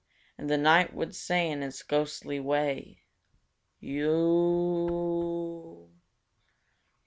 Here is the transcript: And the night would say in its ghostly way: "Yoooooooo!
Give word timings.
And 0.35 0.49
the 0.49 0.57
night 0.57 0.95
would 0.95 1.13
say 1.15 1.47
in 1.47 1.61
its 1.61 1.83
ghostly 1.83 2.39
way: 2.39 3.03
"Yoooooooo! 3.83 5.89